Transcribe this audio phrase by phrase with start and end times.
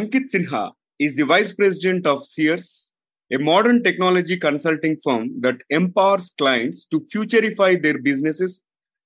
[0.00, 2.92] Ankit Sinha is the Vice President of Searce,
[3.30, 8.62] a modern technology consulting firm that empowers clients to futurify their businesses,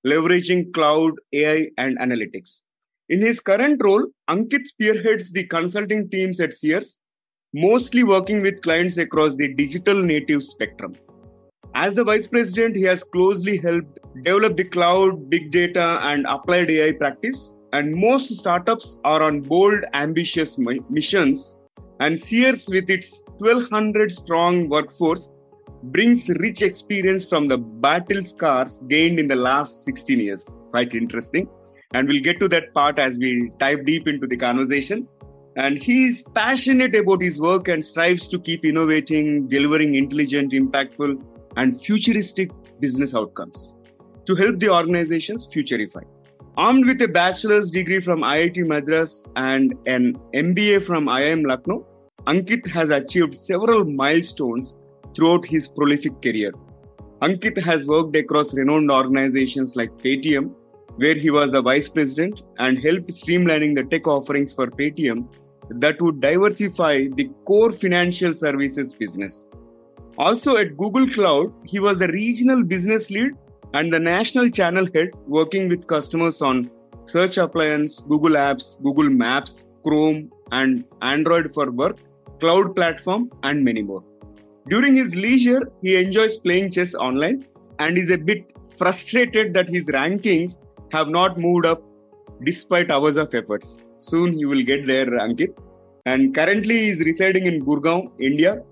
[0.06, 2.60] leveraging cloud, AI, and analytics.
[3.08, 6.98] In his current role, Ankit spearheads the consulting teams at Searce,
[7.52, 10.94] mostly working with clients across the digital native spectrum.
[11.74, 16.70] As the vice president, he has closely helped develop the cloud, big data, and applied
[16.70, 17.53] AI practice.
[17.74, 20.56] And most startups are on bold, ambitious
[20.88, 21.56] missions.
[21.98, 25.28] And Searce, with its 1200 strong workforce,
[25.82, 30.62] brings rich experience from the battle scars gained in the last 16 years.
[30.70, 31.48] Quite interesting.
[31.94, 35.08] And we'll get to that part as we dive deep into the conversation.
[35.56, 41.20] And he's passionate about his work and strives to keep innovating, delivering intelligent, impactful,
[41.56, 43.72] and futuristic business outcomes
[44.26, 46.04] to help the organizations futurify.
[46.56, 51.84] Armed with a bachelor's degree from IIT Madras and an MBA from IIM Lucknow,
[52.28, 54.76] Ankit has achieved several milestones
[55.16, 56.52] throughout his prolific career.
[57.22, 60.54] Ankit has worked across renowned organizations like Paytm,
[60.94, 65.26] where he was the vice president and helped streamlining the tech offerings for Paytm
[65.70, 69.50] that would diversify the core financial services business.
[70.18, 73.32] Also at Google Cloud, he was the regional business lead
[73.74, 76.70] and the national channel head working with customers on
[77.06, 81.98] Search Appliance, Google Apps, Google Maps, Chrome, and Android for Work,
[82.38, 84.02] Cloud Platform, and many more.
[84.68, 87.44] During his leisure, he enjoys playing chess online
[87.80, 90.58] and is a bit frustrated that his rankings
[90.92, 91.82] have not moved up
[92.44, 93.78] despite hours of efforts.
[93.96, 95.54] Soon he will get there, Ankit.
[96.06, 98.62] And currently he is residing in Gurgaon, India,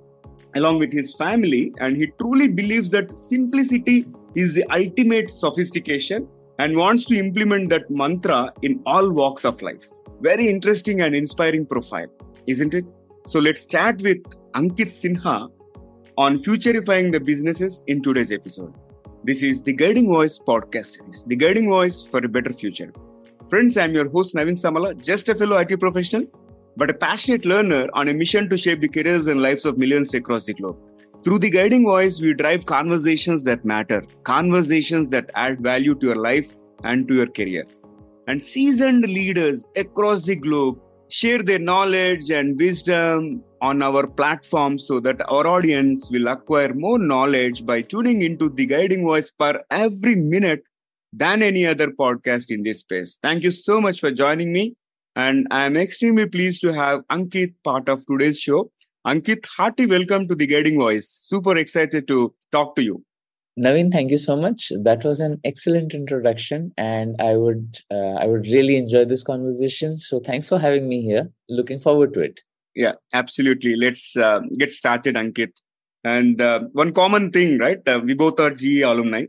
[0.55, 6.29] along with his family, and he truly believes that simplicity is the ultimate sophistication
[6.59, 9.85] and wants to implement that mantra in all walks of life.
[10.21, 12.07] Very interesting and inspiring profile,
[12.47, 12.85] isn't it?
[13.27, 14.23] So let's chat with
[14.55, 15.51] Ankit Sinha
[16.17, 18.75] on futurifying the businesses in today's episode.
[19.25, 22.93] This is the Guiding Voice podcast series, the Guiding Voice for a Better Future.
[23.49, 26.27] Friends, I'm your host Naveen Samala, just a fellow IT professional
[26.77, 30.15] but a passionate learner on a mission to shape the careers and lives of millions
[30.15, 30.79] across the globe.
[31.25, 36.17] Through the guiding voice, we drive conversations that matter, conversations that add value to your
[36.17, 37.65] life and to your career.
[38.27, 40.81] And seasoned leaders across the globe
[41.11, 46.99] share their knowledge and wisdom on our platform so that our audience will acquire more
[46.99, 50.65] knowledge by tuning into the guiding voice per every minute
[51.13, 53.17] than any other podcast in this space.
[53.23, 54.75] Thank you so much for joining me.
[55.15, 58.72] And I am extremely pleased to have Ankit part of today's show.
[59.05, 61.09] Ankit, hearty welcome to the Guiding Voice.
[61.25, 63.05] Super excited to talk to you.
[63.59, 64.71] Naveen, thank you so much.
[64.85, 69.97] That was an excellent introduction, and I would uh, I would really enjoy this conversation.
[69.97, 71.29] So thanks for having me here.
[71.49, 72.43] Looking forward to it.
[72.77, 73.75] Yeah, absolutely.
[73.75, 75.51] Let's uh, get started, Ankit.
[76.05, 77.87] And uh, one common thing, right?
[77.87, 79.27] Uh, we both are GE alumni.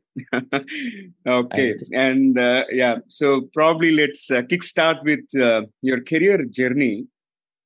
[1.28, 1.76] okay.
[1.92, 7.08] And uh, yeah, so probably let's uh, kickstart with uh, your career journey,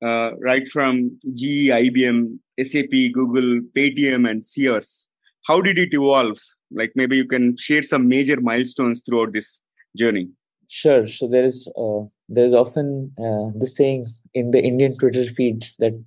[0.02, 5.08] uh, right from GE, IBM, SAP, Google, Paytm, and Searce.
[5.46, 6.38] How did it evolve?
[6.70, 9.62] Like maybe you can share some major milestones throughout this
[9.96, 10.28] journey.
[10.68, 11.06] Sure.
[11.06, 15.98] So there is uh, there is often the saying in the Indian Twitter feeds that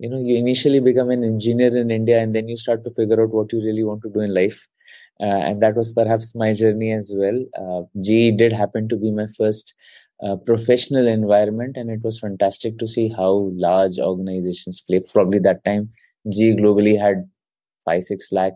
[0.00, 3.22] you know you initially become an engineer in india and then you start to figure
[3.22, 4.60] out what you really want to do in life
[5.20, 9.10] uh, and that was perhaps my journey as well uh, GE did happen to be
[9.10, 9.74] my first
[10.22, 15.00] uh, professional environment and it was fantastic to see how large organizations play.
[15.00, 15.90] Probably that time
[16.30, 17.28] g globally had
[17.86, 18.52] 5 6 lakh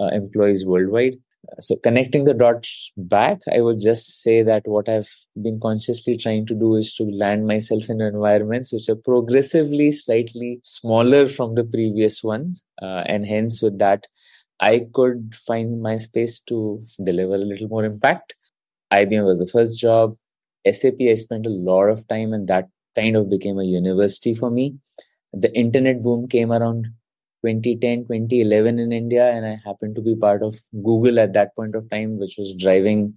[0.00, 1.14] uh, employees worldwide.
[1.60, 5.10] So connecting the dots back i would just say that what i've
[5.42, 10.60] been consciously trying to do is to land myself in environments which are progressively slightly
[10.62, 14.06] smaller from the previous ones uh, and hence with that
[14.60, 18.34] i could find my space to deliver a little more impact.
[18.92, 20.16] Ibm was the first job
[20.72, 24.50] sap i spent a lot of time and that kind of became a university for
[24.50, 24.76] me.
[25.32, 26.86] The internet boom came around
[27.44, 31.74] 2010 2011 in india and i happened to be part of google at that point
[31.74, 33.12] of time which was driving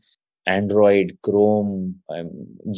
[0.46, 2.30] android chrome um,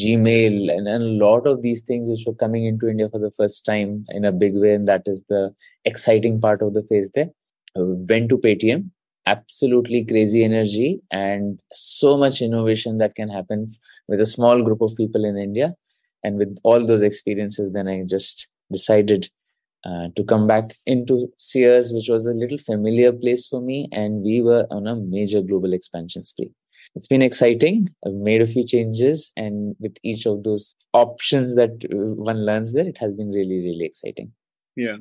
[0.01, 3.31] gmail and, and, a lot of these things which were coming into india for the
[3.31, 5.51] first time in a big way and that is the
[5.85, 7.29] exciting part of the phase there.
[7.75, 8.89] Uh, went to paytm
[9.33, 13.65] absolutely crazy energy and so much innovation that can happen
[14.07, 15.73] with a small group of people in india
[16.23, 19.29] and with all those experiences then i just decided
[19.85, 24.23] uh, to come back into Searce, which was a little familiar place for me, and
[24.23, 26.51] we were on a major global expansion spree.
[26.95, 27.87] it's been exciting.
[28.05, 32.73] I've made a few changes, and with each of those options that uh, one learns
[32.73, 34.33] there, it has been really, really exciting.
[34.75, 34.97] Yeah.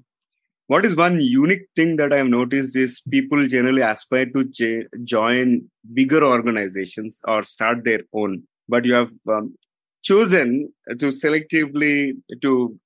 [0.69, 4.85] What is one unique thing that I have noticed is people generally aspire to j-
[5.03, 5.63] join
[5.95, 9.57] bigger organizations or start their own, but you have um,
[10.03, 12.13] chosen to selectively
[12.43, 12.79] to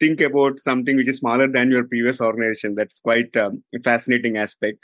[0.00, 2.74] think about something which is smaller than your previous organization.
[2.74, 4.78] That's quite um, a fascinating aspect.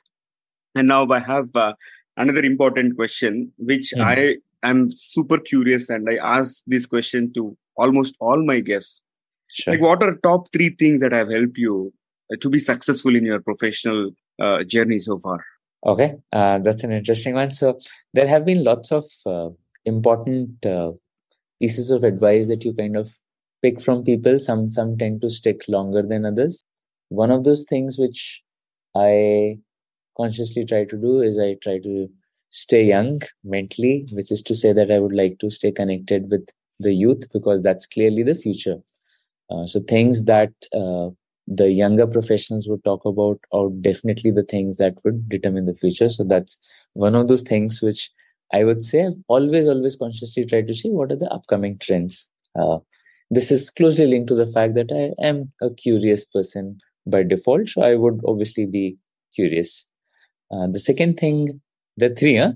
[0.76, 1.72] And now I have uh,
[2.16, 4.04] another important question, which mm.
[4.04, 9.02] I am super curious, and I ask this question to almost all my guests.
[9.48, 9.74] Sure.
[9.74, 11.92] Like, what are top three things that have helped you
[12.40, 15.44] to be successful in your professional uh, journey so far?
[15.84, 17.50] Okay, uh, that's an interesting one.
[17.50, 17.78] So
[18.12, 19.50] there have been lots of uh,
[19.84, 20.92] important uh,
[21.60, 23.12] pieces of advice that you kind of
[23.62, 24.38] pick from people.
[24.38, 26.62] Some some tend to stick longer than others.
[27.08, 28.42] One of those things which
[28.96, 29.58] I
[30.16, 32.08] consciously try to do is I try to
[32.50, 36.48] stay young mentally, which is to say that I would like to stay connected with
[36.78, 38.78] the youth because that's clearly the future.
[39.50, 41.10] Uh, so things that uh,
[41.46, 46.08] the younger professionals would talk about are definitely the things that would determine the future.
[46.08, 46.58] So that's
[46.94, 48.10] one of those things which
[48.52, 52.28] I would say I've always, always consciously tried to see what are the upcoming trends.
[52.58, 52.78] Uh,
[53.30, 57.68] this is closely linked to the fact that I am a curious person by default.
[57.68, 58.96] So I would obviously be
[59.34, 59.88] curious.
[60.52, 61.60] Uh, the second thing,
[61.96, 62.52] the three, huh?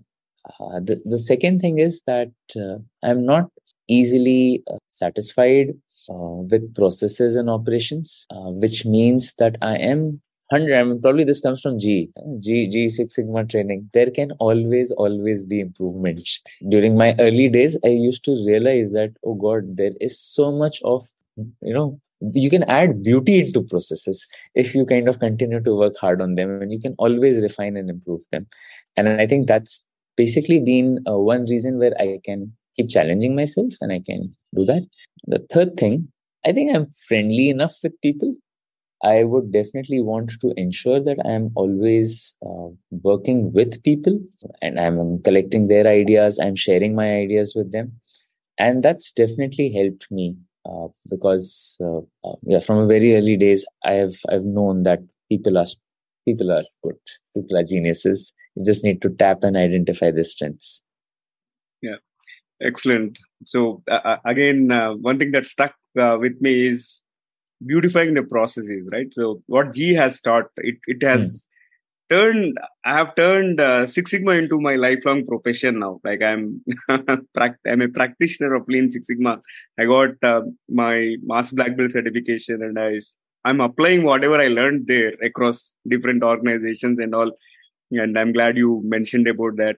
[0.61, 3.51] uh, the, the second thing is that uh, I'm not
[3.89, 5.69] easily uh, satisfied
[6.11, 10.77] Uh, with processes and operations, uh, which means that I am 100.
[10.77, 13.89] I mean, probably this comes from GE, uh, GE, GE Six Sigma training.
[13.95, 16.43] There can always, always be improvements.
[16.69, 20.83] During my early days, I used to realize that, oh God, there is so much
[20.83, 24.27] of, you know, you can add beauty into processes
[24.57, 27.77] if you kind of continue to work hard on them and you can always refine
[27.77, 28.47] and improve them
[28.97, 29.87] and i think that's
[30.19, 34.65] basically been uh, one reason where i can keep challenging myself and i can do
[34.65, 34.83] that.
[35.27, 36.09] The third thing
[36.47, 38.35] i think i'm friendly enough with people.
[39.03, 42.69] I would definitely want to ensure that i am always uh,
[43.03, 44.19] working with people
[44.61, 47.93] and i'm collecting their ideas i'm sharing my ideas with them.
[48.59, 50.37] And that's definitely helped me
[50.69, 55.01] uh, because uh, uh, yeah, from a very early days, I have I've known that
[55.31, 55.67] people are
[56.27, 56.99] people are good,
[57.35, 58.33] people are geniuses.
[58.55, 60.85] You just need to tap and identify their strengths.
[61.81, 61.97] Yeah,
[62.63, 63.19] excellent.
[63.45, 67.03] So uh, again, uh, one thing that stuck with me is
[67.67, 69.13] beautifying the processes, right?
[69.13, 71.47] So what GE has taught, it it has
[72.11, 76.01] turned i have turned uh, six sigma into my lifelong profession now.
[76.05, 79.41] Like i'm i'm a practitioner of lean six sigma.
[79.79, 82.99] I got uh, my master black belt certification and i
[83.45, 87.31] i'm applying whatever i learned there across different organizations and all.
[87.93, 89.77] And i'm glad you mentioned about that.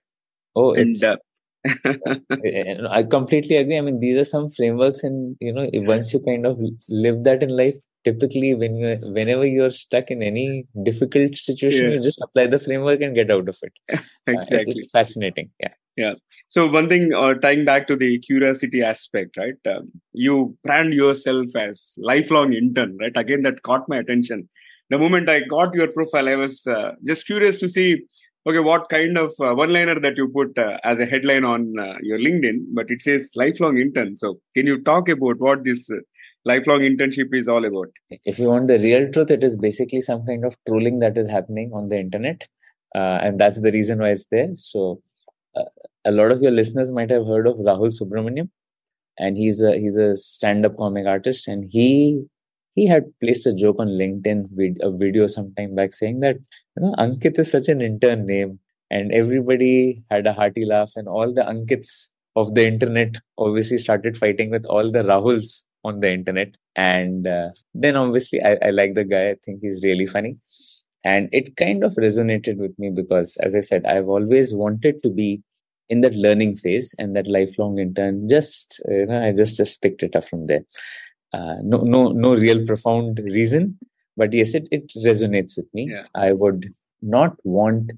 [0.56, 1.17] Oh and, uh,
[2.91, 3.79] I completely agree.
[3.79, 7.43] I mean, these are some frameworks, and you know, once you kind of live that
[7.43, 11.93] in life, typically when you whenever you're stuck in any difficult situation yeah.
[11.93, 13.73] you just apply the framework and get out of it.
[14.26, 14.59] Exactly.
[14.59, 15.50] Uh, it's fascinating.
[15.61, 15.75] Yeah.
[15.97, 16.14] Yeah.
[16.49, 21.55] So one thing uh, tying back to the curiosity aspect right um, you brand yourself
[21.56, 23.17] as lifelong intern right?
[23.17, 24.49] Again that caught my attention.
[24.91, 28.03] The moment i got your profile i was uh, just curious to see
[28.46, 31.75] okay what kind of uh, one liner that you put uh, as a headline on
[31.79, 35.91] uh, your linkedin but it says lifelong intern so can you talk about what this
[36.44, 37.89] lifelong internship is all about.
[38.25, 41.29] If you want the real truth, it is basically some kind of trolling that is
[41.29, 42.46] happening on the internet.
[42.94, 44.51] Uh, and that's the reason why it's there.
[44.56, 45.01] So,
[45.56, 45.65] uh,
[46.05, 48.51] a lot of your listeners might have heard of Rahul Subramanian,
[49.19, 52.25] and he's a he's a stand-up comic artist, and he
[52.74, 56.36] he had placed a joke on LinkedIn, vid- a video sometime back, saying that
[56.76, 58.58] you know Ankit is such an intern name,
[58.91, 64.17] and everybody had a hearty laugh, and all the Ankits of the internet obviously started
[64.17, 66.55] fighting with all the Rahuls on the internet.
[66.76, 69.31] And uh, then obviously, I, I like the guy.
[69.31, 70.38] I think he's really funny.
[71.05, 75.10] And it kind of resonated with me because, as I said, I've always wanted to
[75.10, 75.43] be
[75.88, 78.29] in that learning phase and that lifelong intern.
[78.29, 80.62] Just, you know, I just, just picked it up from there.
[81.32, 83.79] Uh, no, no, no real profound reason,
[84.17, 85.89] but yes, it, it resonates with me.
[85.91, 86.03] Yeah.
[86.15, 87.93] I would not want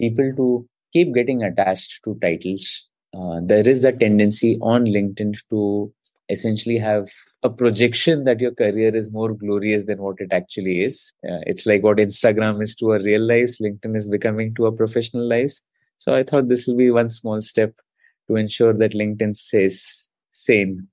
[0.00, 2.86] people to keep getting attached to titles.
[3.14, 5.92] Uh, there is a tendency on LinkedIn to
[6.30, 7.10] essentially have
[7.42, 11.12] a projection that your career is more glorious than what it actually is.
[11.28, 14.72] Uh, it's like what Instagram is to our real lives, LinkedIn is becoming to our
[14.72, 15.62] professional lives.
[15.96, 17.74] So I thought this will be one small step
[18.28, 20.88] to ensure that LinkedIn stays sane.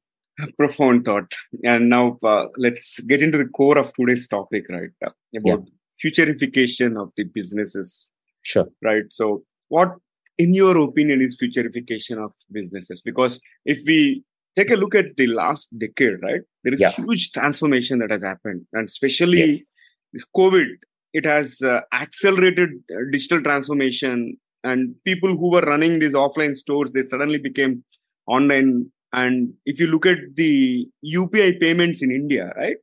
[0.57, 1.33] Profound thought.
[1.63, 4.89] And now uh, let's get into the core of today's topic, right?
[5.05, 6.09] Uh, about yeah.
[6.11, 8.11] futurification of the businesses.
[8.43, 8.67] Sure.
[8.83, 9.03] Right.
[9.09, 9.89] So, what
[10.37, 13.01] in your opinion, is futurification of businesses?
[13.01, 14.23] Because if we
[14.55, 16.91] take a look at the last decade, right, there is yeah.
[16.91, 19.69] huge transformation that has happened, and especially yes.
[20.13, 20.67] this COVID,
[21.13, 22.69] it has uh, accelerated
[23.11, 24.37] digital transformation.
[24.63, 27.83] And people who were running these offline stores, they suddenly became
[28.27, 28.91] online.
[29.13, 32.75] And if you look at the UPI payments in India, right,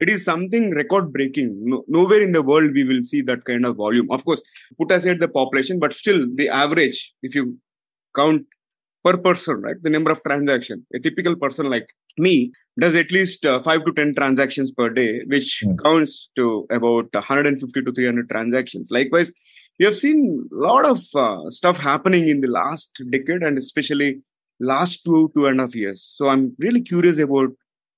[0.00, 3.64] it is something record breaking no, nowhere in the world we will see that kind
[3.66, 4.10] of volume.
[4.10, 4.42] Of course
[4.78, 7.58] put aside the population but still the average if you
[8.14, 8.46] count
[9.04, 11.88] per person right the number of transactions a typical person like
[12.18, 15.76] me does at least uh, 5 to 10 transactions per day which mm.
[15.82, 18.90] counts to about 150 to 300 transactions.
[18.90, 19.32] Likewise
[19.78, 24.20] we have seen a lot of uh, stuff happening in the last decade and especially
[24.60, 26.14] last two two and a half years.
[26.16, 27.50] So i'm really curious about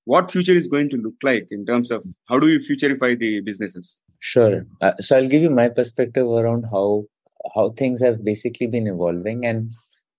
[0.05, 3.41] what future is going to look like in terms of how do you futurify the
[3.41, 4.01] businesses?
[4.19, 4.65] Sure.
[4.81, 7.03] Uh, so i'll give you my perspective around how
[7.55, 9.45] how things have basically been evolving.
[9.45, 9.71] And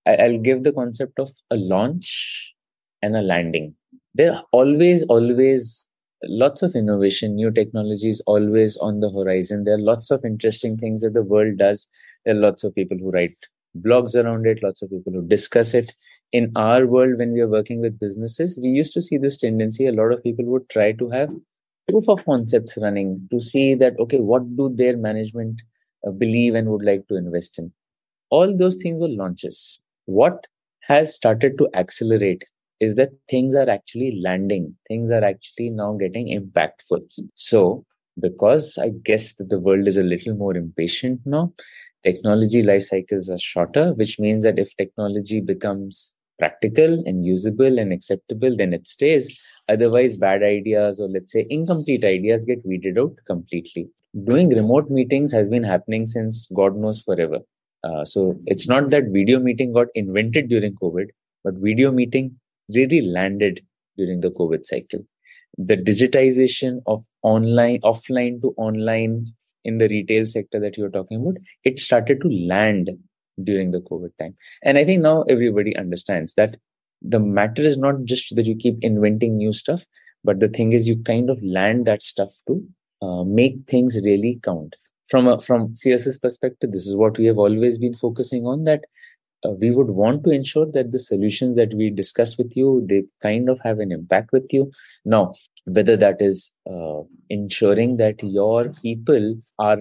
[0.07, 2.54] i'll give the concept of a launch
[3.02, 3.75] and a landing.
[4.14, 5.88] There are always always
[6.25, 9.64] lots of innovation new technologies always on the horizon.
[9.64, 11.87] There are lots of interesting things that the world does.
[12.25, 13.37] There are lots of people who write
[13.76, 15.95] blogs around it lots of people who discuss it
[16.32, 19.87] in our world when we are working with businesses we used to see this tendency
[19.87, 21.30] a lot of people would try to have
[21.88, 25.62] proof of concepts running to see that okay what do their management
[26.06, 27.73] uh, believe and would like to invest in?
[28.30, 29.80] All those things were launches.
[30.06, 30.47] What
[30.82, 32.44] has started to accelerate
[32.80, 34.76] is that things are actually landing.
[34.88, 37.02] Things are actually now getting impactful.
[37.35, 37.85] So
[38.20, 41.52] because i guess that the world is a little more impatient now
[42.04, 47.92] technology life cycles are shorter which means that if technology becomes practical and usable and
[47.92, 49.40] acceptable, then it stays.
[49.68, 53.88] Otherwise, bad ideas or let's say incomplete ideas get weeded out completely.
[54.25, 57.40] Doing remote meetings has been happening since God knows forever.
[57.85, 61.09] Uh, so it's not that video meeting got invented during COVID,
[61.45, 62.37] but video meeting
[62.75, 63.61] really landed
[63.97, 65.00] during the COVID cycle.
[65.57, 69.26] The digitization of online, offline to online
[69.64, 72.90] in the retail sector that you're talking about, it started to land
[73.42, 74.35] during the COVID time.
[74.62, 76.57] And I think now everybody understands that
[77.02, 79.85] the matter is not just that you keep inventing new stuff,
[80.25, 82.64] but the thing is you kind of land that stuff to
[83.02, 84.75] uh, make things really count.
[85.09, 88.64] From a from Searce's perspective, this is what we have always been focusing on.
[88.64, 88.85] That
[89.45, 93.04] uh, we would want to ensure that the solutions that we discuss with you they
[93.23, 94.71] kind of have an impact with you
[95.04, 95.33] now
[95.64, 99.78] whether that is uh, ensuring that your people are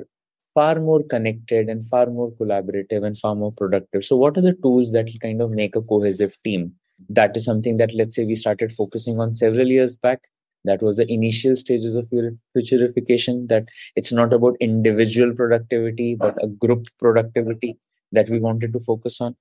[0.58, 4.04] far more connected and far more collaborative and far more productive.
[4.04, 6.72] So, what are the tools that will kind of make a cohesive team?
[7.10, 10.24] That is something that, let's say, we started focusing on several years back.
[10.66, 13.48] That was the initial stages of your futurification.
[13.50, 17.78] That it's not about individual productivity, but a group productivity
[18.12, 19.36] that we wanted to focus on.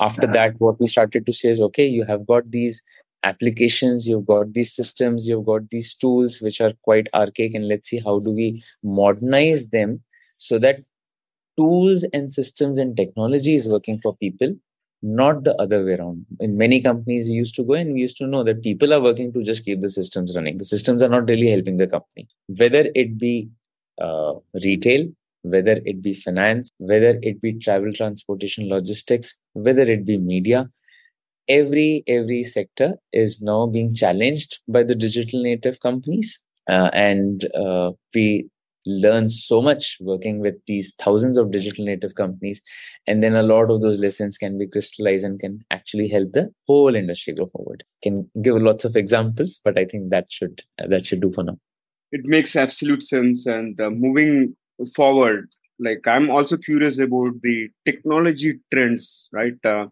[0.00, 0.32] After uh-huh.
[0.32, 2.82] that, what we started to say is okay, you have got these
[3.24, 7.88] applications you've got these systems you've got these tools which are quite archaic and let's
[7.88, 10.00] see how do we modernize them
[10.38, 10.80] so that
[11.58, 14.54] tools and systems and technology is working for people
[15.00, 16.26] not the other way around.
[16.40, 19.00] In many companies we used to go and we used to know that people are
[19.00, 20.58] working to just keep the systems running.
[20.58, 22.26] The systems are not really helping the company.
[22.48, 23.48] Whether it be
[24.00, 25.08] uh, retail
[25.42, 30.68] whether it be finance whether it be travel transportation logistics whether it be media
[31.48, 36.40] every every sector is now being challenged by the digital native companies.
[36.68, 38.46] Uh, and uh, we
[38.88, 42.62] learn so much working with these thousands of digital native companies.
[43.06, 46.50] And then a lot of those lessons can be crystallized and can actually help the
[46.66, 47.84] whole industry go forward.
[48.02, 51.58] Can give lots of examples but i think that should that should do for now.
[52.10, 53.46] It makes absolute sense.
[53.46, 54.56] And uh, moving
[54.94, 55.48] forward
[55.80, 59.54] like i'm also curious about the technology trends right?
[59.64, 59.86] Uh,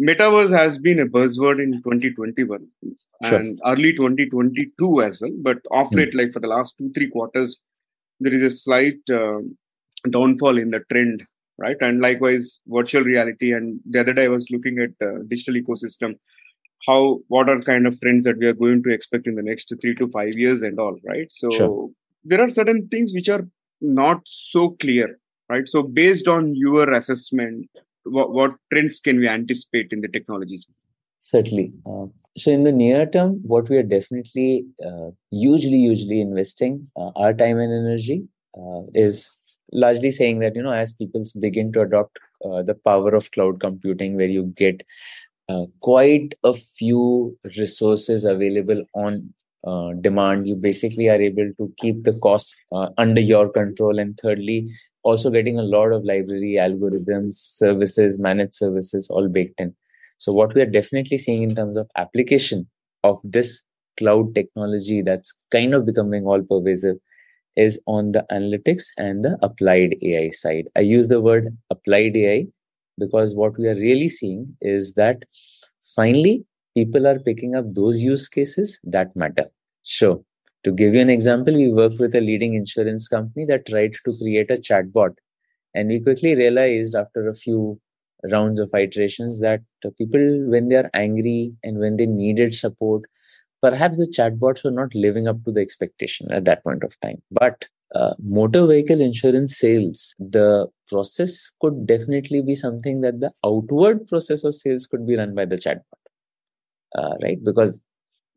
[0.00, 2.66] metaverse has been a buzzword in 2021
[3.24, 3.38] sure.
[3.38, 5.32] and early 2022 as well.
[5.42, 6.18] But off late mm.
[6.18, 7.58] like for the last two three quarters
[8.20, 9.38] there is a slight uh,
[10.10, 11.22] downfall in the trend
[11.58, 11.76] right?
[11.80, 13.52] And likewise virtual reality.
[13.52, 16.14] And the other day i was looking at uh, digital ecosystem
[16.86, 19.72] how what are kind of trends that we are going to expect in the next
[19.80, 21.26] three to five years and all right?
[21.30, 21.90] So sure.
[22.24, 23.44] there are certain things which are
[23.80, 25.68] not so clear right?
[25.68, 27.68] So based on your assessment
[28.04, 30.66] what, what trends can we anticipate in the technologies?
[31.18, 31.72] Certainly.
[31.84, 32.06] Uh,
[32.38, 37.32] so in the near term what we are definitely uh, usually usually investing uh, our
[37.32, 38.26] time and energy
[38.58, 39.30] uh, is
[39.72, 43.60] largely saying that you know as people begin to adopt uh, the power of cloud
[43.60, 44.82] computing where you get
[45.48, 49.34] uh, quite a few resources available on
[49.66, 53.98] uh, demand you basically are able to keep the costs uh, under your control.
[53.98, 54.70] And thirdly
[55.02, 59.74] also getting a lot of library algorithms services managed services all baked in
[60.18, 62.66] so what we are definitely seeing in terms of application
[63.04, 63.62] of this
[63.98, 66.96] cloud technology that's kind of becoming all pervasive
[67.56, 72.46] is on the analytics and the applied ai side i use the word applied ai
[72.98, 75.24] because what we are really seeing is that
[75.94, 76.44] finally
[76.78, 79.46] people are picking up those use cases that matter.
[79.82, 80.24] So,
[80.64, 84.14] to give you an example, we worked with a leading insurance company that tried to
[84.20, 85.14] create a chatbot.
[85.74, 87.80] And we quickly realized after a few
[88.30, 89.60] rounds of iterations that
[89.98, 90.20] people,
[90.50, 93.02] when they are angry and when they needed support,
[93.62, 97.22] perhaps the chatbots were not living up to the expectation at that point of time.
[97.30, 104.06] But uh, motor vehicle insurance sales, the process could definitely be something that the outward
[104.08, 105.82] process of sales could be run by the chatbot
[106.94, 107.42] uh, right?
[107.42, 107.84] Because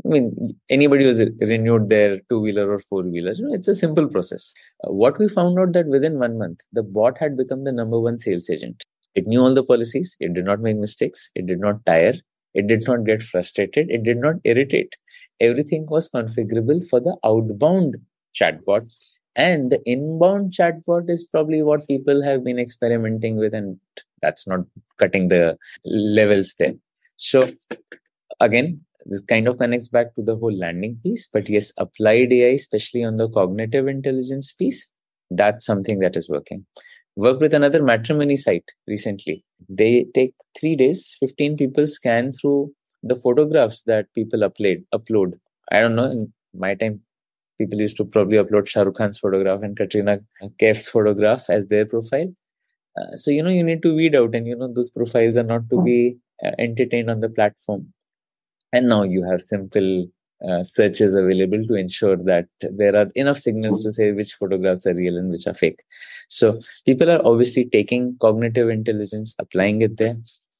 [0.05, 3.75] I mean, anybody who's renewed their two wheeler or four wheeler, you know, it's a
[3.75, 4.53] simple process.
[4.83, 7.99] Uh, what we found out that within one month, the bot had become the number
[7.99, 8.83] one sales agent.
[9.15, 10.15] It knew all the policies.
[10.19, 11.29] It did not make mistakes.
[11.35, 12.13] It did not tire.
[12.53, 13.89] It did not get frustrated.
[13.89, 14.95] It did not irritate.
[15.39, 17.95] Everything was configurable for the outbound
[18.35, 18.93] chatbot.
[19.35, 23.79] And the inbound chatbot is probably what people have been experimenting with, and
[24.21, 24.59] that's not
[24.99, 26.73] cutting the levels there.
[27.15, 27.49] So
[28.39, 32.53] again this kind of connects back to the whole landing piece but yes applied ai
[32.53, 34.91] especially on the cognitive intelligence piece
[35.31, 36.65] that's something that is working
[37.15, 39.43] worked with another matrimony site recently.
[39.69, 45.33] They take 3 days 15 people scan through the photographs that people upload upload.
[45.71, 47.01] I don't know in my time
[47.57, 50.19] people used to probably upload Shah Rukh Khan's photograph and Katrina
[50.59, 52.33] Kaif's photograph as their profile.
[52.97, 55.43] Uh, so you know you need to weed out, and you know those profiles are
[55.43, 57.93] not to be uh, entertained on the platform.
[58.73, 60.07] And now you have simple
[60.47, 64.95] uh, searches available to ensure that there are enough signals to say which photographs are
[64.95, 65.81] real and which are fake.
[66.29, 70.17] So people are obviously taking cognitive intelligence applying it there.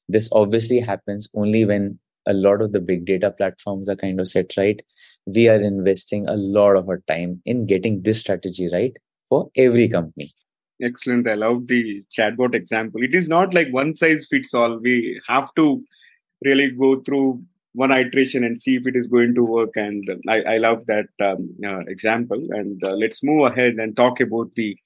[0.08, 4.28] This obviously happens only when a lot of the big data platforms are kind of
[4.28, 4.80] set right.
[5.26, 8.96] We are investing a lot of our time in getting this strategy right
[9.30, 10.30] for every company.
[10.82, 11.28] Excellent.
[11.28, 13.04] I love the chatbot example.
[13.04, 14.78] It is not like one size fits all.
[14.78, 15.84] We have to
[16.44, 19.72] really go through one iteration and see if it is going to work.
[19.76, 22.46] And I, I love that um, uh, example.
[22.52, 24.78] And uh, let's move ahead and talk about the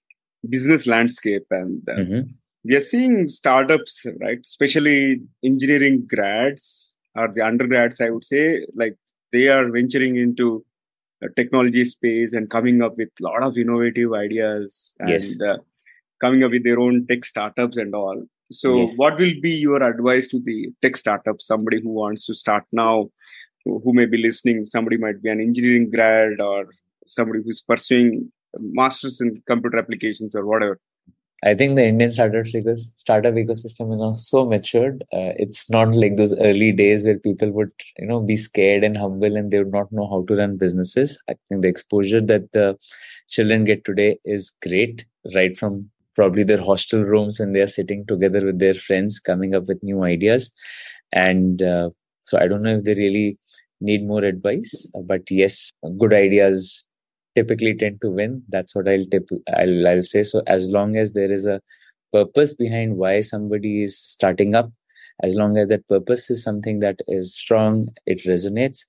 [0.48, 1.46] business landscape.
[1.50, 2.20] And uh, mm-hmm.
[2.64, 4.40] we are seeing startups, right?
[4.46, 8.96] Especially engineering grads or the undergrads, I would say, like
[9.32, 10.64] they are venturing into
[11.36, 15.40] technology space and coming up with a lot of innovative ideas and yes.
[15.42, 15.58] Uh,
[16.22, 18.94] coming up with their own tech startups and all so, yes.
[18.98, 21.42] what will be your advice to the tech startup?
[21.42, 23.10] Somebody who wants to start now,
[23.66, 26.68] who may be listening, somebody might be an engineering grad or
[27.08, 30.80] somebody who's pursuing masters in computer applications or whatever.
[31.44, 35.04] I think the Indian startup startup ecosystem is now so matured.
[35.14, 38.98] Uh, it's not like those early days where people would, you know, be scared and
[38.98, 41.22] humble and they would not know how to run businesses.
[41.30, 42.78] I think the exposure that the
[43.28, 45.06] children get today is great,
[45.36, 49.54] right from probably their hostel rooms when they are sitting together with their friends coming
[49.54, 50.52] up with new ideas.
[51.12, 51.90] And uh,
[52.26, 53.38] so i don't know if they really
[53.80, 56.86] need more advice but yes good ideas
[57.36, 58.42] typically tend to win.
[58.50, 60.24] That's what i'll tip I'll, I'll say.
[60.24, 61.62] So as long as there is a
[62.14, 64.72] purpose behind why somebody is starting up
[65.24, 68.80] as long as that purpose is something that is strong it resonates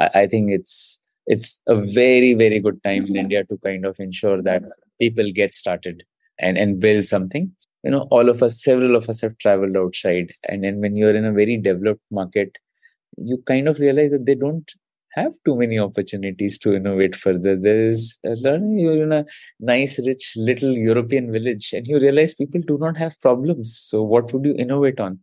[0.00, 4.00] I, I think it's it's a very very good time in india to kind of
[4.00, 4.62] ensure that
[5.00, 6.02] people get started
[6.42, 7.50] and and build something
[7.84, 11.16] you know all of us several of us have traveled outside and then when you're
[11.16, 12.58] in a very developed market
[13.16, 14.72] you kind of realize that they don't
[15.14, 17.56] have too many opportunities to innovate further.
[17.56, 19.24] There is learning you're in a
[19.60, 23.76] nice, rich little European village, and you realize people do not have problems.
[23.76, 25.20] So, what would you innovate on?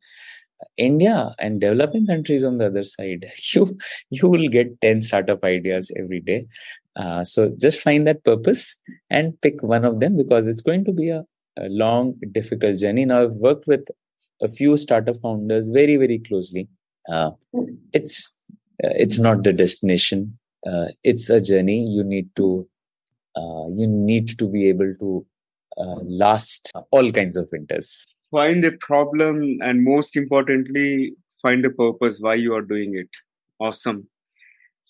[0.75, 3.77] India and developing countries on the other side, you
[4.09, 6.45] you will get ten startup ideas every day.
[6.95, 8.75] Uh, so just find that purpose
[9.09, 11.23] and pick one of them because it's going to be a,
[11.57, 13.05] a long, difficult journey.
[13.05, 13.87] Now, I've worked with
[14.41, 16.67] a few startup founders very, very closely.
[17.09, 17.31] Uh,
[17.93, 18.33] it's
[18.83, 20.37] uh, it's not the destination.
[20.65, 21.83] Uh, it's a journey.
[21.83, 22.67] You need to
[23.73, 25.25] you need to be able to
[26.03, 28.05] last all kinds of winters.
[28.31, 33.09] Find a problem, and most importantly, find a purpose why you are doing it.
[33.59, 34.07] Awesome.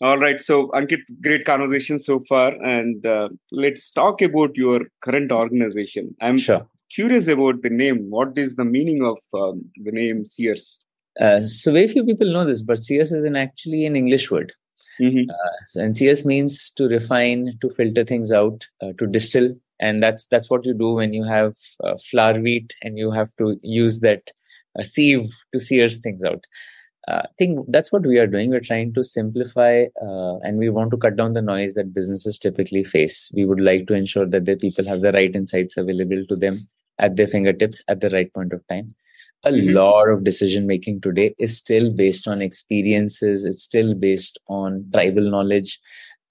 [0.01, 0.39] All right.
[0.39, 2.53] So, Ankit, great conversation so far.
[2.63, 6.15] And uh, let's talk about your current organization.
[6.21, 6.65] I'm sure.
[6.93, 8.09] curious about the name.
[8.09, 10.79] What is the meaning of um, the name Searce?
[11.19, 14.53] Uh, so, very few people know this, but Searce is an actually an English word.
[15.01, 15.29] Mm-hmm.
[15.29, 20.27] Uh, and Searce means to refine, to filter things out, uh, to distill, and that's
[20.27, 23.99] that's what you do when you have uh, flour wheat and you have to use
[23.99, 24.23] that
[24.77, 26.43] uh, sieve to sears things out.
[27.09, 28.51] Uh, I think that's what we are doing.
[28.51, 32.37] We're trying to simplify uh, and we want to cut down the noise that businesses
[32.37, 33.31] typically face.
[33.33, 36.67] We would like to ensure that the people have the right insights available to them
[36.99, 38.93] at their fingertips at the right point of time.
[39.43, 39.73] A mm-hmm.
[39.73, 45.29] lot of decision making today is still based on experiences, it's still based on tribal
[45.31, 45.79] knowledge.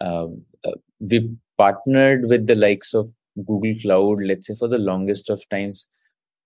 [0.00, 3.08] Um, uh, we partnered with the likes of
[3.46, 5.88] Google Cloud, let's say, for the longest of times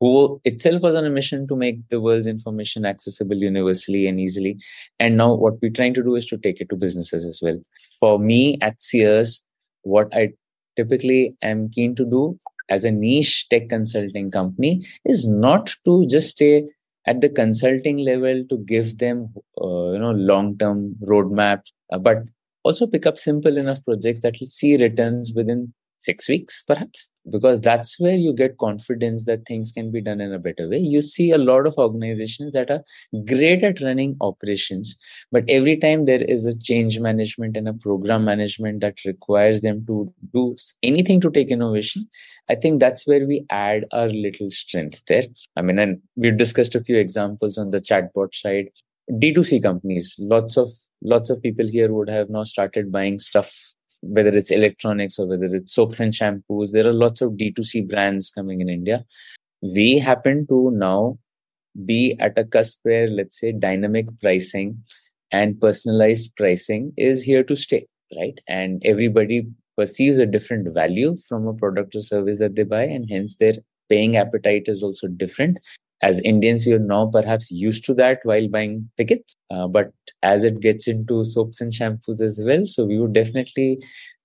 [0.02, 4.58] who itself was on a mission to make the world's information accessible universally and easily.
[4.98, 7.60] And now what we're trying to do is to take it to businesses as well.
[8.00, 9.46] For me at Searce,
[9.82, 10.30] what I
[10.76, 12.36] typically am keen to do
[12.68, 16.66] as a niche tech consulting company is not to just stay
[17.06, 22.18] at the consulting level to give them uh, you know long term roadmaps uh, but
[22.64, 25.72] also pick up simple enough projects that will see returns within
[26.04, 27.10] six weeks perhaps?
[27.30, 30.78] Because that's where you get confidence that things can be done in a better way.
[30.78, 32.82] You see a lot of organizations that are
[33.24, 34.96] great at running operations
[35.30, 39.84] but every time there is a change management and a program management that requires them
[39.86, 42.08] to do anything to take innovation
[42.48, 45.24] i think that's where we add our little strength there.
[45.56, 48.68] I mean and we've discussed a few examples on the chatbot side.
[49.10, 50.70] D2c companies lots of
[51.02, 55.44] lots of people here would have now started buying stuff whether it's electronics or whether
[55.44, 59.04] it's soaps and shampoos, there are lots of D2C brands coming in India.
[59.62, 61.18] We happen to now
[61.86, 64.82] be at a cusp where, let's say, dynamic pricing
[65.30, 67.86] and personalized pricing is here to stay,
[68.18, 68.38] right?
[68.48, 73.08] And everybody perceives a different value from a product or service that they buy, and
[73.08, 73.54] hence their
[73.88, 75.58] paying appetite is also different
[76.02, 79.36] as Indians, we are now perhaps used to that while buying tickets.
[79.50, 83.78] Uh, but as it gets into soaps and shampoos as well, so we would definitely.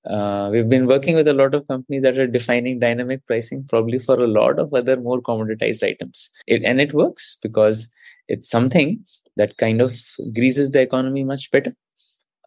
[0.09, 3.99] Uh, we've been working with a lot of companies that are defining dynamic pricing, probably
[3.99, 6.29] for a lot of other more commoditized items.
[6.47, 7.89] It, and it works because
[8.29, 9.03] it's something
[9.35, 9.93] that kind of
[10.33, 11.75] greases the economy much better.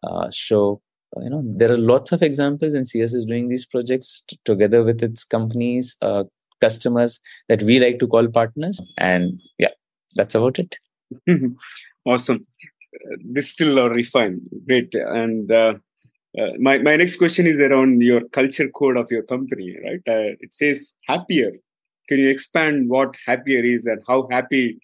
[0.03, 0.81] Uh, so
[1.17, 4.83] you know there are lots of examples and Searce is doing these projects t- together
[4.83, 6.23] with its companies uh,
[6.61, 7.19] customers
[7.49, 8.79] that we like to call partners.
[8.97, 9.73] And yeah,
[10.15, 10.77] that's about it.
[12.05, 12.45] awesome.
[13.23, 14.41] This still are refined.
[14.67, 14.93] Great.
[14.95, 15.73] And uh,
[16.39, 20.01] uh, my, my next question is around your culture code of your company, right?
[20.07, 21.51] Uh, it says happier.
[22.07, 24.79] Can you expand what happier is and how happy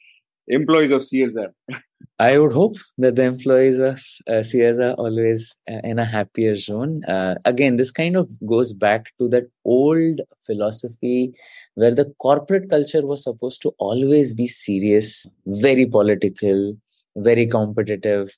[0.47, 1.53] employees of Searce are?
[2.19, 6.55] I would hope that the employees of uh, Searce are always uh, in a happier
[6.55, 7.03] zone.
[7.05, 11.33] Uh, again, this kind of goes back to that old philosophy
[11.75, 16.75] where the corporate culture was supposed to always be serious, very political,
[17.15, 18.35] very competitive.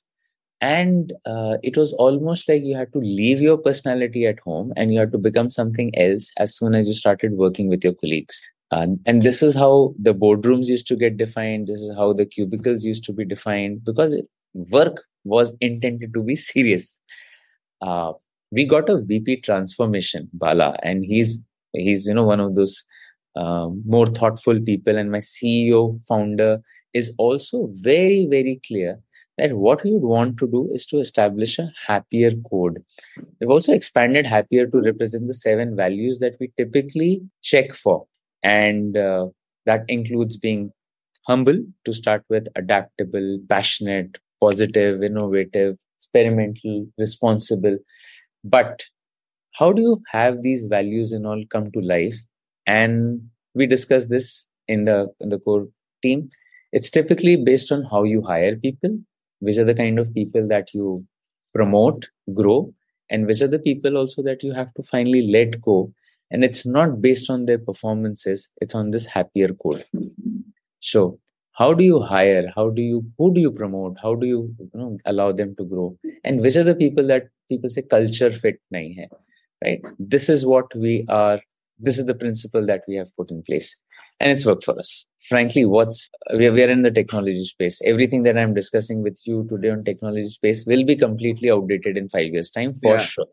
[0.60, 4.92] And uh, it was almost like you had to leave your personality at home and
[4.92, 8.42] you had to become something else as soon as you started working with your colleagues.
[8.70, 11.66] And this is how the boardrooms used to get defined.
[11.66, 14.20] This is how the cubicles used to be defined because
[14.54, 17.00] work was intended to be serious.
[17.80, 18.12] Uh,
[18.52, 22.84] we got a VP transformation, Bala, and he's he's you know one of those
[23.36, 24.96] uh, more thoughtful people.
[24.96, 26.60] And my CEO founder
[26.92, 29.00] is also very very clear
[29.38, 32.84] that what we would want to do is to establish a happier code.
[33.40, 38.06] We've also expanded happier to represent the seven values that we typically check for
[38.42, 39.26] and uh,
[39.66, 40.72] that includes being
[41.26, 47.78] humble to start with adaptable passionate positive innovative experimental responsible.
[48.44, 48.84] But
[49.56, 52.16] how do you have these values and all come to life?
[52.66, 53.22] And
[53.54, 55.68] we discuss this in the in the core
[56.02, 56.30] team.
[56.72, 58.98] It's typically based on how you hire people
[59.40, 61.04] which are the kind of people that you
[61.54, 62.72] promote grow
[63.10, 65.92] and which are the people also that you have to finally let go
[66.30, 69.84] and it's not based on their performances it's on this happier code
[70.80, 71.18] so
[71.60, 72.50] how do you hire?
[72.56, 73.96] How do you who do you promote?
[74.02, 75.96] How do you, you know, allow them to grow?
[76.24, 79.08] And which are the people that people say culture fit nahi hai
[79.64, 79.82] right?
[79.98, 81.38] This is what we are
[81.78, 83.76] this is the principle that we have put in place.
[84.20, 85.06] And it's worked for us.
[85.28, 87.80] Frankly what's we are, we are in the technology space.
[87.84, 92.08] Everything that i'm discussing with you today on technology space will be completely outdated in
[92.08, 93.04] 5 years time for yeah.
[93.12, 93.26] sure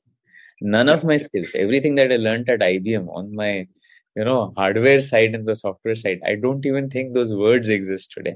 [0.61, 3.67] none of my skills everything that i learned at ibm on my
[4.15, 8.11] you know hardware side and the software side i don't even think those words exist
[8.11, 8.35] today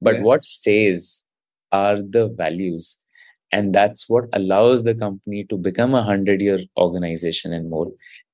[0.00, 0.22] but yeah.
[0.22, 1.24] what stays
[1.72, 2.98] are the values
[3.52, 7.88] and that's what allows the company to become a 100 year organization and more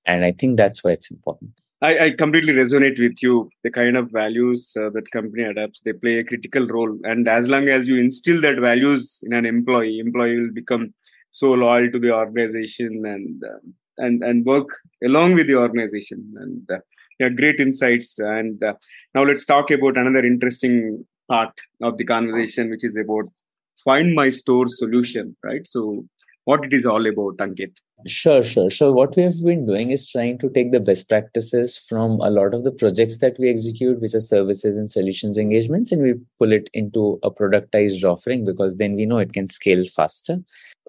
[0.07, 1.51] and i think that's why it's important
[1.83, 3.51] I, I completely resonate with you.
[3.63, 6.99] The kind of values uh, that company adopts, they play a critical role.
[7.05, 10.95] And as long as you instill that values in an employee, employee will become
[11.31, 13.59] so loyal to the organization and uh,
[13.99, 14.69] and and work
[15.05, 16.33] along with the organization.
[16.37, 16.81] And uh,
[17.19, 18.19] yeah great insights.
[18.19, 18.75] And uh,
[19.15, 23.25] now let's talk about another interesting part of the conversation which is about
[23.85, 25.67] find my store solution right?
[25.67, 26.05] So
[26.45, 27.73] what it is all about ankit
[28.05, 28.69] Sure, sure.
[28.69, 32.29] So, what we have been doing is trying to take the best practices from a
[32.31, 36.15] lot of the projects that we execute, which are services and solutions engagements, and we
[36.39, 40.37] pull it into a productized offering because then we know it can scale faster.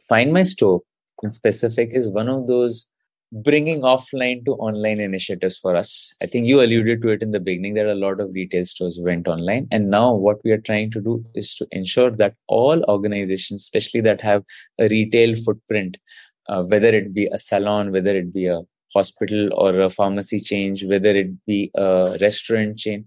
[0.09, 0.81] Find My Store
[1.23, 2.87] in specific is one of those
[3.31, 6.13] bringing offline to online initiatives for us.
[6.21, 8.99] I think you alluded to it in the beginning that a lot of retail stores
[9.01, 9.67] went online.
[9.71, 14.01] And now what we are trying to do is to ensure that all organizations, especially
[14.01, 14.43] that have
[14.79, 15.97] a retail footprint,
[16.49, 18.61] uh, whether it be a salon, whether it be a
[18.93, 23.05] hospital or a pharmacy chain, whether it be a restaurant chain,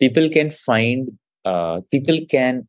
[0.00, 2.66] people can find, uh, people can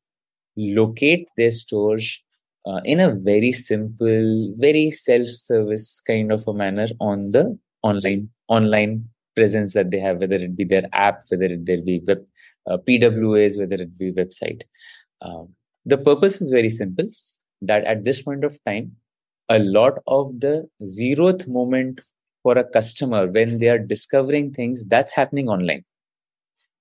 [0.58, 2.22] locate their stores
[2.66, 9.08] uh, in a very simple, very self-service kind of a manner on the online online
[9.36, 12.26] presence that they have, whether it be their app, whether it be web
[12.68, 14.64] uh, PWAs, whether it be website.
[15.22, 15.50] Um,
[15.86, 17.06] the purpose is very simple.
[17.62, 18.96] That at this point of time,
[19.50, 22.00] a lot of the zeroth moment
[22.44, 25.84] for a customer when they are discovering things that's happening online.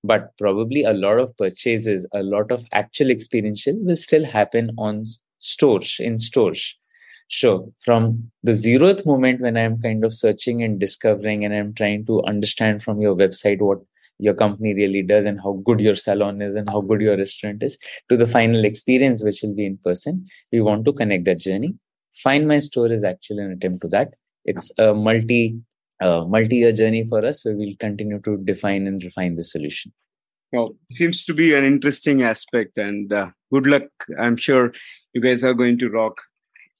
[0.03, 5.05] But probably a lot of purchases a lot of actual experiential will still happen on
[5.39, 6.75] stores in stores.
[7.27, 12.03] Sure from the zeroth moment when i'm kind of searching and discovering and i'm trying
[12.07, 13.77] to understand from your website what
[14.17, 17.61] your company really does and how good your salon is and how good your restaurant
[17.61, 17.77] is
[18.09, 21.75] to the final experience which will be in person we want to connect that journey
[22.23, 24.13] Find My Store is actually an attempt to that.
[24.45, 25.59] It's a multi
[26.01, 29.91] uh, multi-year journey for us where we'll continue to define and refine the solution.
[30.51, 33.83] Well, seems to be an interesting aspect, and uh, good luck.
[34.17, 34.73] I'm sure
[35.13, 36.21] you guys are going to rock.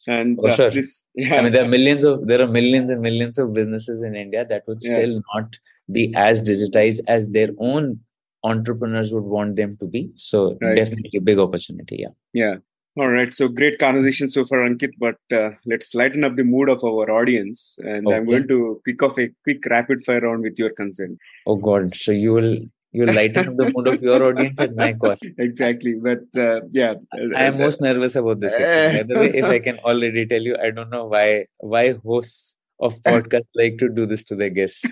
[0.08, 0.72] And uh, sure.
[0.72, 1.36] this, yeah.
[1.36, 4.46] I mean, there are millions of there are millions and millions of businesses in India
[4.46, 5.20] that would still yeah.
[5.36, 5.58] not
[5.92, 8.00] be as digitized as their own
[8.44, 10.10] entrepreneurs would want them to be.
[10.16, 10.76] So right.
[10.76, 11.98] definitely a big opportunity.
[12.00, 12.14] Yeah.
[12.34, 12.56] Yeah.
[13.00, 13.34] All right.
[13.34, 14.92] So great conversation so far, Ankit.
[15.00, 18.18] But uh, let's lighten up the mood of our audience, and okay.
[18.18, 21.18] I'm going to kick off a quick rapid fire round with your consent.
[21.48, 21.96] Oh God!
[21.96, 22.58] So you will
[22.92, 25.26] you lighten up the mood of your audience at my cost.
[25.38, 25.94] Exactly.
[25.94, 26.96] But uh, yeah,
[27.38, 28.98] I am most nervous about this section.
[28.98, 32.58] By the way, if I can already tell you, I don't know why why hosts
[32.82, 34.92] of podcasts like to do this to their guests.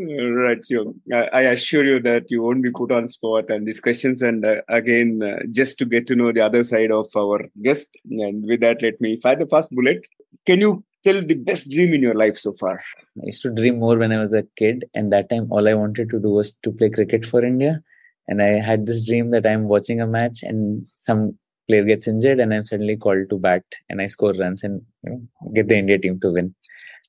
[0.00, 4.22] Right, so I assure you that you won't be put on spot and these questions.
[4.22, 7.88] And uh, again, uh, just to get to know the other side of our guest.
[8.08, 10.06] And with that, let me fire the first bullet.
[10.46, 12.80] Can you tell the best dream in your life so far?
[13.20, 15.74] I used to dream more when I was a kid, and that time all I
[15.74, 17.80] wanted to do was to play cricket for India.
[18.28, 21.36] And I had this dream that I'm watching a match and some
[21.68, 25.10] player gets injured, and I'm suddenly called to bat and I score runs and you
[25.10, 26.54] know, get the India team to win.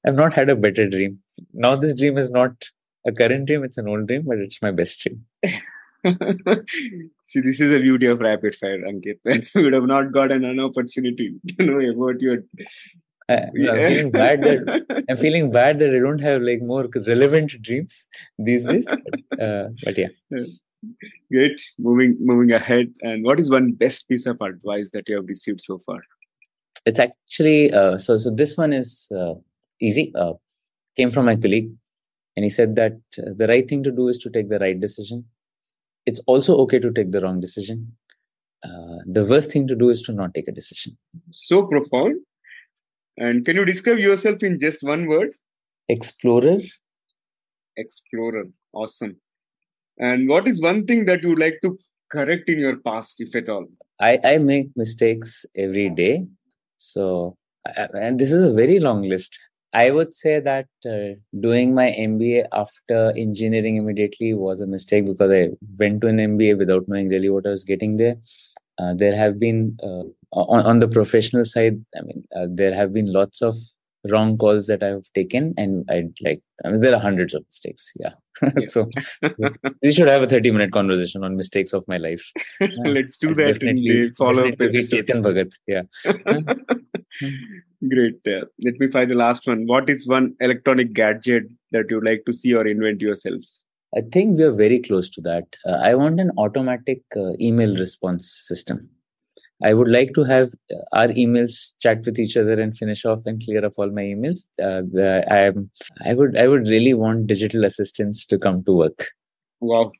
[0.07, 1.19] I've not had a better dream.
[1.53, 2.53] Now this dream is not
[3.05, 5.25] a current dream, it's an old dream, but it's my best dream.
[7.25, 9.19] See, this is the beauty of rapid fire, Ankit.
[9.55, 12.39] we would have not gotten an opportunity to know about your.
[13.29, 13.71] I, yeah.
[13.71, 18.07] I'm feeling bad that I'm feeling bad that I don't have like more relevant dreams
[18.39, 18.87] these days.
[18.87, 20.07] But, uh, but yeah.
[21.31, 21.61] Great.
[21.77, 22.91] Moving moving ahead.
[23.01, 26.01] And what is one best piece of advice that you have received so far?
[26.85, 28.17] It's actually uh, so.
[28.17, 29.35] So this one is uh,
[29.79, 30.11] easy.
[30.15, 30.33] Uh,
[30.95, 31.71] came from my colleague
[32.39, 34.79] and he said that uh, the right thing to do is to take the right
[34.79, 35.25] decision.
[36.05, 37.97] It's also okay to take the wrong decision.
[38.63, 40.97] Uh, the worst thing to do is to not take a decision.
[41.31, 42.15] So profound.
[43.17, 45.31] And can you describe yourself in just one word?
[45.89, 46.59] Explorer.
[47.75, 48.45] Explorer.
[48.71, 49.17] Awesome.
[49.97, 51.77] And what is one thing that you would like to
[52.09, 53.65] correct in your past, if at all?
[53.99, 56.25] I, I make mistakes every day.
[56.77, 57.35] So,
[57.75, 59.37] and this is a very long list.
[59.73, 65.31] I would say that uh, doing my MBA after engineering immediately was a mistake because
[65.31, 68.15] I went to an MBA without knowing really what I was getting there.
[68.79, 72.93] Uh, there have been uh, on, on the professional side, I mean, uh, there have
[72.93, 73.55] been lots of
[74.09, 76.41] wrong calls that I've taken, and I'd like.
[76.63, 77.91] I mean, there are hundreds of mistakes.
[77.99, 78.13] Yeah,
[78.57, 78.67] yeah.
[78.67, 78.89] so
[79.81, 82.23] we should have a thirty-minute conversation on mistakes of my life.
[82.85, 85.07] Let's do that in the follow-up episode.
[85.07, 85.53] Bhagat.
[85.67, 85.83] Yeah.
[87.89, 88.19] Great.
[88.27, 89.65] Uh, let me find the last one.
[89.65, 93.41] What is one electronic gadget that you'd like to see or invent yourself?
[93.95, 95.55] I think we are very close to that.
[95.65, 98.89] Uh, I want an automatic uh, email response system.
[99.63, 103.19] I would like to have uh, our emails chat with each other and finish off
[103.25, 104.39] and clear up all my emails.
[104.61, 104.83] Uh,
[105.29, 105.69] I am.
[106.05, 106.37] I would.
[106.37, 109.09] I would really want digital assistants to come to work.
[109.59, 109.91] Wow,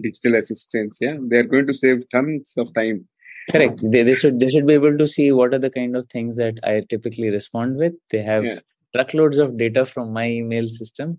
[0.00, 0.98] digital assistants.
[1.00, 3.06] Yeah, they are going to save tons of time
[3.50, 3.80] Correct.
[3.90, 6.36] They, they should they should be able to see what are the kind of things
[6.36, 7.94] that I typically respond with.
[8.10, 8.58] They have yeah.
[8.94, 11.18] truckloads of data from my email system,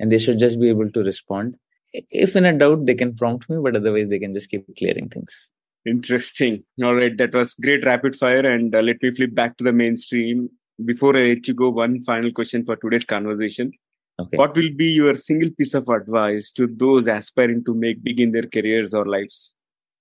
[0.00, 1.54] and they should just be able to respond.
[1.92, 5.08] If in a doubt, they can prompt me, but otherwise they can just keep clearing
[5.08, 5.52] things.
[5.86, 6.64] Interesting.
[6.82, 9.72] All right, that was great rapid fire, and uh, let me flip back to the
[9.72, 10.50] mainstream.
[10.84, 13.72] Before I let you go, one final question for today's conversation.
[14.20, 14.36] Okay.
[14.36, 18.32] What will be your single piece of advice to those aspiring to make big in
[18.32, 19.54] their careers or lives?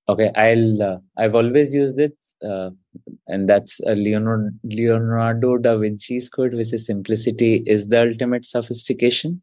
[0.10, 0.82] Okay, I'll.
[0.82, 2.72] Uh, I've always used it, uh,
[3.28, 9.42] and that's a Leonardo, Leonardo da Vinci's quote, which is "Simplicity is the ultimate sophistication."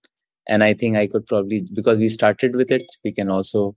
[0.49, 3.77] And I think I could probably, because we started with it, we can also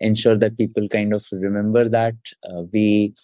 [0.00, 2.14] ensure that people kind of remember that
[2.48, 3.14] uh, we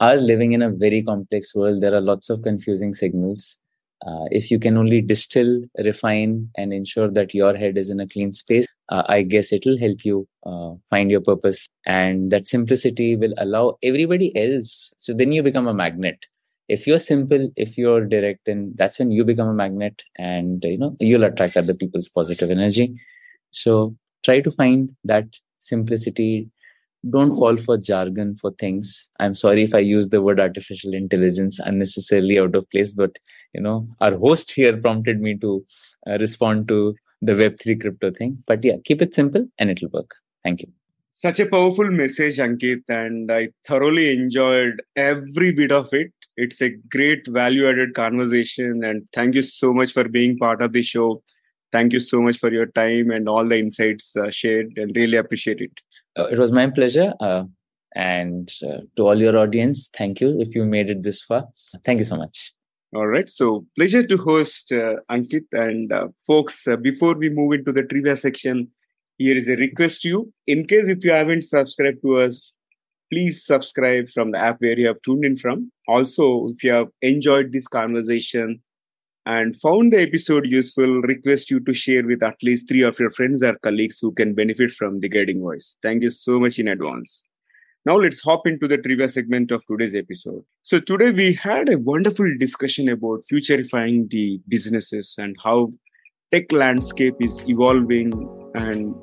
[0.00, 1.82] are living in a very complex world.
[1.82, 3.58] There are lots of confusing signals.
[4.06, 8.06] Uh, if you can only distill, refine, and ensure that your head is in a
[8.06, 11.68] clean space, uh, I guess it will help you uh, find your purpose.
[11.86, 14.92] And that simplicity will allow everybody else.
[14.98, 16.26] So then you become a magnet.
[16.68, 20.76] If you're simple, if you're direct, then that's when you become a magnet and you
[20.76, 22.94] know you'll attract other people's positive energy.
[23.52, 25.26] So try to find that
[25.68, 26.50] simplicity.
[27.08, 29.08] Don't fall for jargon for things.
[29.20, 33.18] I'm sorry if I use the word artificial intelligence unnecessarily out of place, but
[33.52, 35.64] you know, our host here prompted me to
[36.06, 38.42] uh, respond to the Web3 crypto thing.
[38.46, 40.16] But yeah, keep it simple and it'll work.
[40.42, 40.68] Thank you.
[41.10, 46.12] Such a powerful message, Ankit, and I thoroughly enjoyed every bit of it.
[46.36, 50.74] It's a great value added conversation, and thank you so much for being part of
[50.74, 51.22] the show.
[51.72, 55.16] Thank you so much for your time and all the insights uh, shared, and really
[55.16, 55.72] appreciate it.
[56.16, 57.12] Uh, it was my pleasure.
[57.20, 57.44] Uh,
[57.94, 61.46] and uh, to all your audience, thank you if you made it this far.
[61.84, 62.52] Thank you so much.
[62.94, 63.28] All right.
[63.28, 65.46] So, pleasure to host uh, Ankit.
[65.52, 68.68] And uh, folks, uh, before we move into the trivia section,
[69.18, 70.32] here is a request to you.
[70.46, 72.52] In case if you haven't subscribed to us,
[73.12, 75.72] please subscribe from the app where you have tuned in from.
[75.88, 78.60] Also, if you have enjoyed this conversation
[79.26, 83.10] and found the episode useful, request you to share with at least three of your
[83.10, 85.76] friends or colleagues who can benefit from the guiding voice.
[85.82, 87.24] Thank you so much in advance.
[87.84, 90.42] Now let's hop into the trivia segment of today's episode.
[90.62, 95.72] So today we had a wonderful discussion about futurifying the businesses and how
[96.32, 98.12] tech landscape is evolving
[98.54, 98.94] and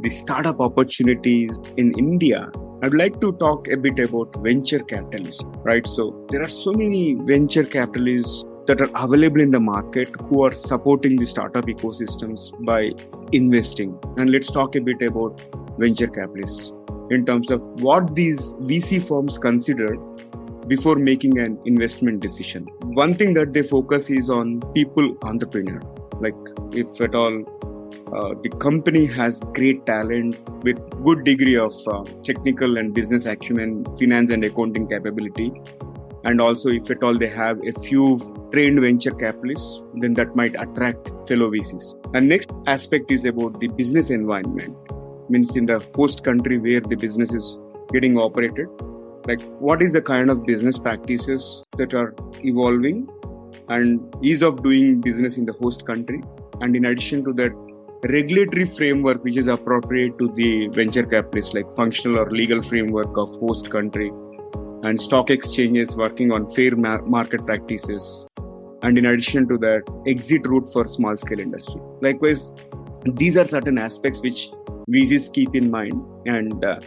[0.00, 2.50] the startup opportunities in India.
[2.82, 5.86] I'd like to talk a bit about venture capitalists, right?
[5.86, 10.52] So there are so many venture capitalists that are available in the market who are
[10.52, 12.92] supporting the startup ecosystems by
[13.32, 13.98] investing.
[14.18, 15.40] And let's talk a bit about
[15.78, 16.72] venture capitalists
[17.10, 19.96] in terms of what these VC firms consider
[20.66, 22.64] before making an investment decision.
[22.82, 25.80] One thing that they focus is on people entrepreneur.
[26.20, 26.36] Like
[26.72, 27.42] if at all
[28.14, 33.86] uh, the company has great talent with good degree of uh, technical and business acumen,
[33.98, 35.52] finance and accounting capability,
[36.24, 38.18] and also if at all they have a few
[38.52, 41.94] trained venture capitalists, then that might attract fellow VCs.
[42.14, 44.76] And next aspect is about the business environment
[45.30, 47.58] means in the host country where the business is
[47.92, 48.68] getting operated
[49.26, 53.08] like what is the kind of business practices that are evolving
[53.68, 56.22] and ease of doing business in the host country
[56.60, 57.52] and in addition to that
[58.08, 63.28] regulatory framework which is appropriate to the venture capitalists like functional or legal framework of
[63.40, 64.10] host country
[64.84, 68.26] and stock exchanges working on fair market practices
[68.82, 72.52] and in addition to that exit route for small scale industry likewise
[73.04, 74.50] these are certain aspects which
[74.90, 76.02] VCs keep in mind.
[76.26, 76.80] And uh,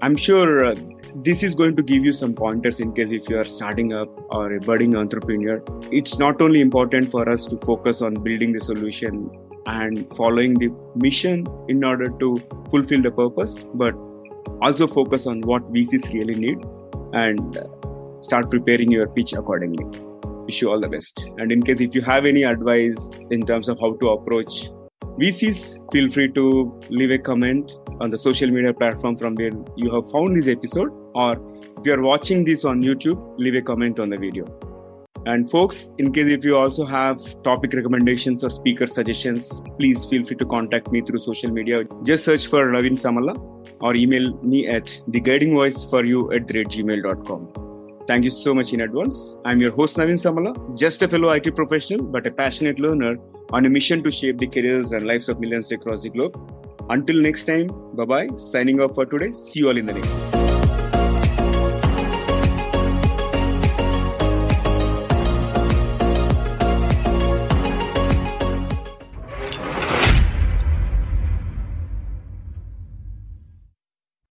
[0.00, 0.74] I'm sure uh,
[1.16, 4.08] this is going to give you some pointers in case if you are starting up
[4.34, 5.62] or a budding entrepreneur.
[5.90, 9.30] It's not only important for us to focus on building the solution
[9.66, 12.36] and following the mission in order to
[12.70, 13.94] fulfill the purpose, but
[14.60, 16.58] also focus on what VCs really need
[17.12, 17.64] and uh,
[18.20, 19.84] start preparing your pitch accordingly.
[20.46, 21.28] Wish you all the best.
[21.38, 24.68] And in case if you have any advice in terms of how to approach
[25.20, 29.94] VCs, feel free to leave a comment on the social media platform from where you
[29.94, 31.32] have found this episode, or
[31.78, 34.46] if you are watching this on YouTube, leave a comment on the video.
[35.26, 40.24] And folks, in case if you also have topic recommendations or speaker suggestions, please feel
[40.24, 41.84] free to contact me through social media.
[42.02, 43.36] Just search for Naveen Samala
[43.80, 47.52] or email me at theguidingvoiceforyou at gmail.com.
[48.08, 49.36] Thank you so much in advance.
[49.44, 53.16] I'm your host Naveen Samala, just a fellow IT professional, but a passionate learner
[53.52, 56.36] on a mission to shape the careers and lives of millions across the globe.
[56.90, 58.28] Until next time, bye bye.
[58.34, 59.30] Signing off for today.
[59.30, 60.41] See you all in the next one.